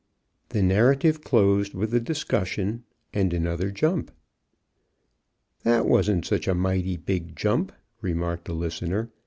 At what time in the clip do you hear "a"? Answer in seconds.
1.93-1.99, 6.47-6.55, 8.49-8.53